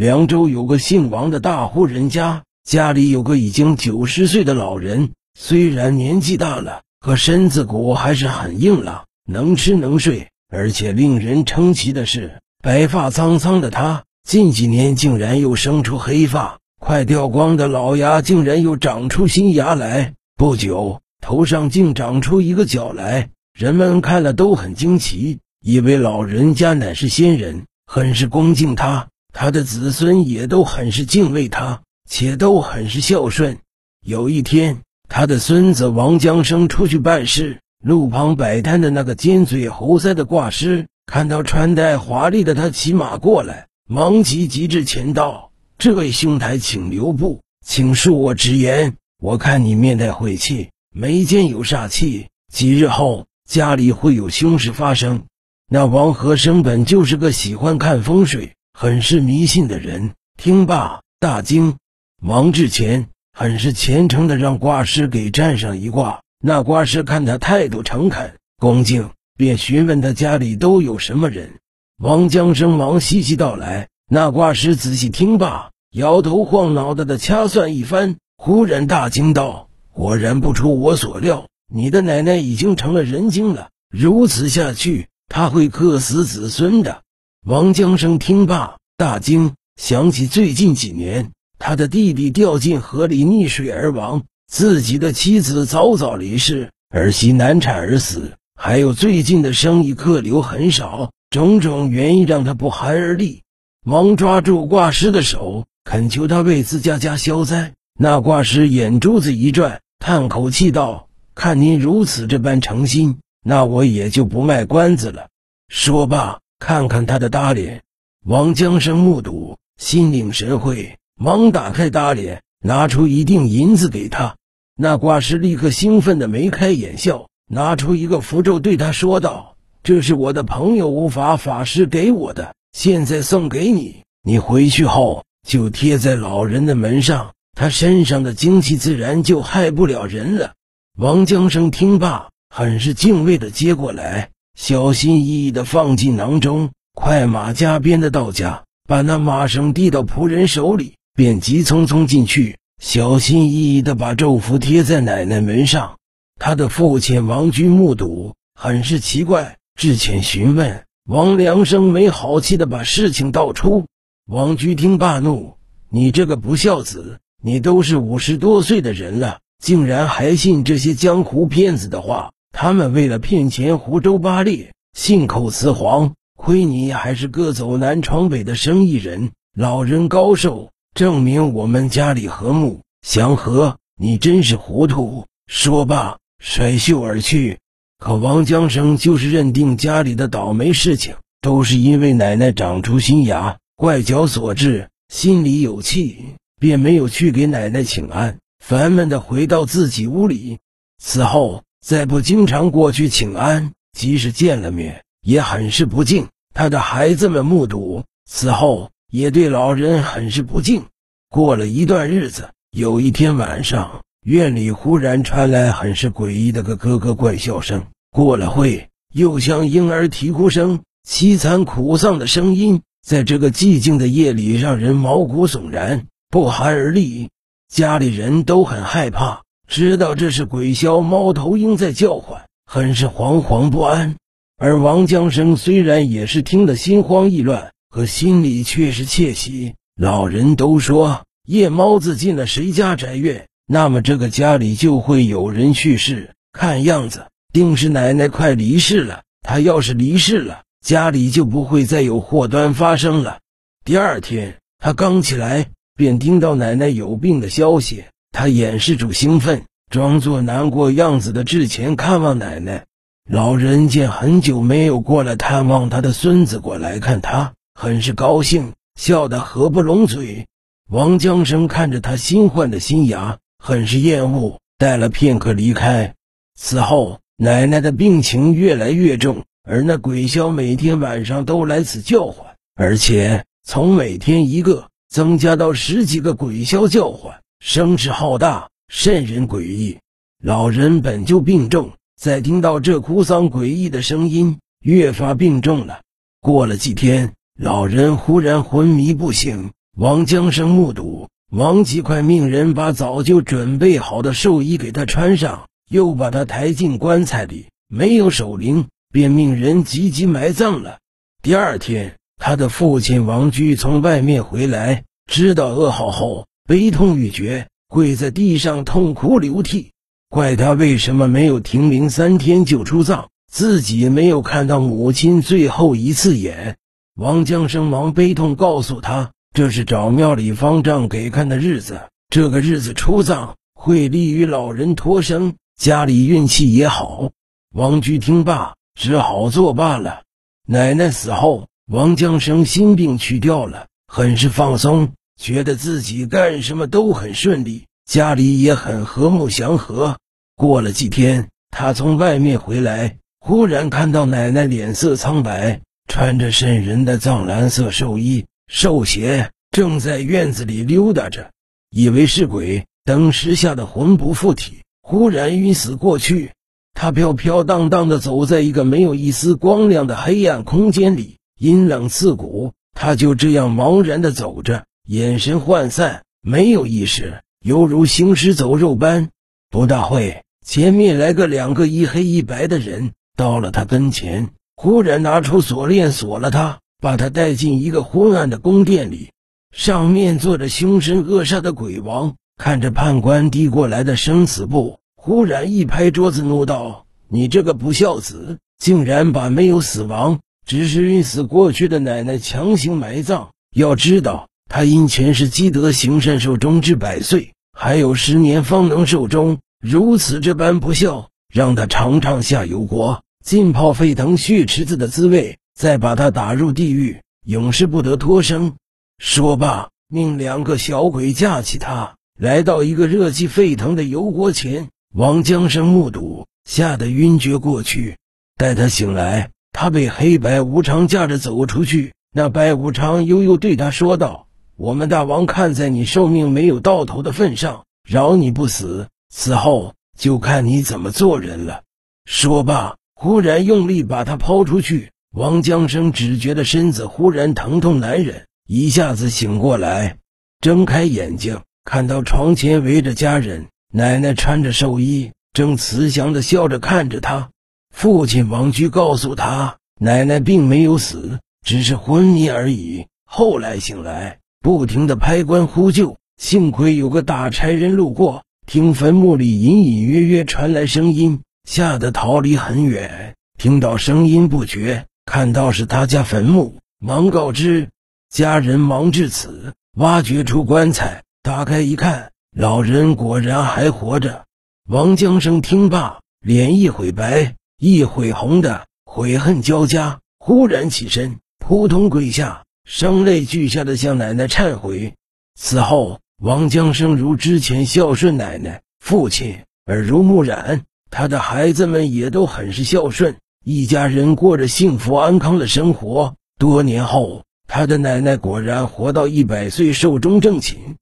[0.00, 10.28] 凉州有个姓王的大户人家，家里有个已经九十岁的老人，虽然年纪大了，可身子骨还是很硬朗，能吃能睡。
[10.48, 20.14] 而且令人称奇的是，白发苍苍的他，近几年竟然又生出黑发，快掉光的老牙竟然又长出新牙来。
[20.34, 29.09] 不久，头上竟长出一个角来，人们看了都很惊奇，以为老人家乃是仙人，很是恭敬他。
[29.32, 33.58] 他的子孙也都很是敬畏他，且都很是孝顺。
[34.04, 48.94] 有一天，他的孙子王江生出去办事，路旁摆摊的那个尖嘴猴腮的挂师看到穿戴华丽的他骑马过来，忙急急至前道：“这位兄台，请留步，请恕我直言。
[49.22, 55.24] 我看你面带晦气，眉间有煞气，几日后家里会有凶事发生。”
[55.72, 58.54] 那王和生本就是个喜欢看风水。
[58.72, 61.76] 很是迷信的人，听罢大惊。
[62.22, 66.20] 王志前很是虔诚的让卦师给占上一卦。
[66.42, 71.58] 那卦师看他态度诚恳恭敬，便询问他家里都有什么人。
[71.98, 73.88] 王江生忙细细道来。
[74.08, 83.68] 那卦师仔细听罢，摇头晃脑的的掐算一番，忽然大惊道：“果然不出我所料，你的奶奶已经成了人精了。
[83.90, 87.02] 如此下去，他会克死子孙的。”
[87.46, 103.42] 王江生听罢大惊，想起最近几年他的弟弟掉进河里溺水而亡，自己的妻子早早离世，儿媳难产而死，还有最近的生意客流很少，种种原因让他不寒而栗。
[103.86, 107.72] 忙抓住挂师的手，恳求他为自家家消灾。
[107.98, 115.28] 那挂师眼珠子一转，叹口气道：“看您如此这般诚心，那我也就不卖关子了。”
[115.72, 116.38] 说罢。
[116.60, 117.82] 看看他的大脸，
[118.24, 124.36] 王江生目睹，心领神会，忙打开大脸，拿出一锭银子给他。
[124.76, 134.04] 那卦师立刻兴奋的眉开眼笑，拿出一个符咒，对他说道：“这是我的朋友无法法师给我的，现在送给你。
[134.22, 140.52] 你回去后就贴在老人的门上，他身上的精气自然就害不了人了。”
[140.98, 144.30] 王江生听罢，很是敬畏的接过来。
[144.62, 155.96] 小心翼翼地放进囊中，快马加鞭地到家，把那马绳递到仆人手里，便急匆匆进去，小心翼翼地把咒符贴在奶奶门上。
[156.38, 160.84] 他的父亲王居目睹，很是奇怪，至前询问。
[161.08, 163.86] 王良生没好气地把事情道出。
[164.26, 165.54] 王居听罢怒
[165.88, 176.14] ：“你这个不孝子，你都是五十多岁的人了，竟然还信这些江湖骗子的话！”他们为了骗钱胡诌八裂，信口雌黄。
[176.36, 183.76] 亏你还是个走南闯北的生意人，老人高寿，证明我们家里和睦祥和。
[183.98, 185.26] 你真是糊涂！
[185.46, 187.58] 说罢，甩袖而去。
[187.98, 200.58] 可王江生就是认定家里的倒霉事情都是因为奶奶长出新牙怪脚所致，心里有气，便没有去给奶奶请安，烦闷的回到自己屋里。
[200.98, 201.62] 此后。
[201.80, 206.28] 再不经常过去请安，即使见了面，也很是不敬。
[206.52, 210.84] 他的孩子们目睹，此后也对老人很是不敬。
[211.28, 217.86] 过了一段日子，有一天晚上，院里忽然传来很是诡异的个咯咯怪笑声。
[218.10, 227.30] 过了会，又像婴儿啼哭声，凄惨苦丧的声音，在这个寂静的夜里，让人毛骨悚然，不寒而栗。
[227.72, 229.42] 家里人都很害怕。
[229.70, 234.16] 知道这是鬼枭猫头鹰在叫唤，很是惶惶不安。
[234.58, 239.74] 而王江生虽然也是听得心慌意乱，可心里却是窃喜。
[239.94, 246.34] 老人都说，夜猫子进了谁家宅院，那么这个家里就会有人去世。
[246.52, 249.22] 看样子，定是奶奶快离世了。
[249.40, 253.38] 他要是离世了，家里就不会再有祸端发生了。
[253.84, 258.02] 第二天，他刚起来，便听到奶奶有病的消息。
[258.32, 262.86] 他掩饰住兴奋，装作难过样子的至前看望奶奶。
[263.28, 270.46] 老人见很久没有过来探望他的孙子过来看他，很是高兴，笑得合不拢嘴。
[270.88, 276.14] 王江生看着他新换的新牙，很是厌恶，待了片刻离开。
[276.54, 287.40] 此后，奶奶的病情越来越重，而那鬼枭每天晚上都来此叫唤，而且从每天一个增加到十几个鬼枭叫唤。
[287.58, 289.98] 声势浩大，甚人诡异。
[290.42, 296.00] 老人本就病重，再听到这哭丧诡异的声音，越发病重了。
[296.40, 299.70] 过了几天，老人忽然昏迷不醒。
[299.96, 307.66] 王江生目睹，王吉快命人把早就准备好的寿衣给他穿上，又把他抬进棺材里。
[307.88, 310.98] 没有守灵，便命人急急埋葬了。
[311.42, 319.90] 第二天，他的父亲王居从外面回来，知道噩耗后，悲痛欲绝，跪在地上痛哭流涕，
[320.28, 326.76] 怪他为什么没有停灵三天就出葬，自己没有看到母亲最后一次眼。
[327.16, 337.32] 王江生忙悲痛告诉他，这是找庙里方丈给看的日子，这个日子出葬会利于老人脱生，家里运气也好。
[337.74, 340.22] 王居听罢，只好作罢了。
[340.64, 350.18] 奶奶死后，王江生心病去掉了，很是放松，觉得自己干什么都很顺利，家里也很和睦祥和。
[350.54, 355.80] 过了几天，他从外面回来，忽然看到奶奶脸色苍白。
[356.06, 361.52] 穿着渗人的藏蓝色寿衣、寿鞋，正在院子里溜达着，
[361.88, 366.50] 以为是鬼，当时吓得魂不附体，忽然晕死过去。
[366.92, 372.72] 他飘飘荡荡地走在一个没有一丝光亮的黑暗空间里，阴冷刺骨。
[372.92, 379.30] 他就这样茫然地走着，眼神涣散，没有意识，犹如行尸走肉般。
[379.68, 384.50] 不大会，前面来个两个一黑一白的人，到了他跟前。
[384.76, 389.32] 忽然拿出锁链锁了他，把他带进一个昏暗的宫殿里，
[389.74, 403.48] 上面坐着凶神恶煞的鬼王，看着判官递过来的生死簿，忽然一拍桌子怒道：“你这个不孝子，竟然把没有死亡，只是晕死过去的奶奶强行埋葬！
[403.74, 418.76] 要知道，他因前世积德行善寿终至百岁，还有十年方能寿终，如此这般不孝，让他尝尝下油锅。”浸泡沸腾血池子的滋味，再把他打入地狱，永世不得脱生。
[419.18, 424.88] 说罢，命两个小鬼架起他，来到一个热气沸腾的油锅前。
[425.12, 428.16] 王江生目睹，吓得晕厥过去。
[428.56, 432.12] 待他醒来，他被黑白无常架着走出去。
[432.32, 434.46] 那白无常悠悠对他说道
[434.80, 439.08] ：“我们大王看在你寿命没有到头的份上，饶你不死。
[439.28, 441.82] 此后就看你怎么做人了。”
[442.24, 442.96] 说罢。
[443.14, 450.16] 忽然用力把他抛出去，王江生只觉得身子忽然疼痛难忍，一下子醒过来，
[450.62, 457.50] 睁开眼睛，看到床前围着家人，奶奶穿着寿衣，正慈祥的笑着看着他。
[457.94, 463.06] 父亲王居告诉他，奶奶并没有死，只是昏迷而已。
[463.26, 471.40] 后来醒来，不停地拍棺呼救，幸亏有个大差人路过，听坟墓里隐隐约约传来声音。
[471.64, 477.88] 吓得逃离很远，听到声音不绝，看到是他家坟墓，忙告知
[478.28, 478.78] 家人。
[478.80, 484.44] 忙至此，挖掘出棺材，打开一看，老人果然还活着。
[484.88, 495.14] 王江生听罢，脸一会白，一会红的，悔恨交加，忽然起身，扑通跪下，声泪俱下的向奶奶忏悔。
[495.54, 500.82] 此后，王江生如之前孝顺奶奶、父亲，耳濡目染。
[501.08, 506.34] 他的孩子们也都很是孝顺，一家人过着幸福安康的生活。
[506.58, 510.96] 多年后，他的奶奶果然活到一百岁，寿终正寝。